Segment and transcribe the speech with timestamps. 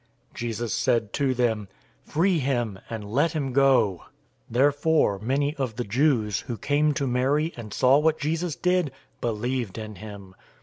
[0.33, 1.67] Jesus said to them,
[2.03, 4.05] "Free him, and let him go."
[4.49, 8.91] 011:045 Therefore many of the Jews, who came to Mary and saw what Jesus did,
[9.21, 10.33] believed in him.